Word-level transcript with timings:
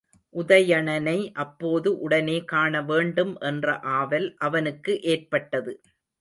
உதயணனை 0.35 1.31
அப்போது 1.33 1.99
உடனே 1.99 2.37
காணவேண்டும் 2.45 3.37
என்ற 3.41 3.77
ஆவல் 3.99 4.27
அவனுக்கு 4.39 5.01
ஏற்பட்டது. 5.07 5.75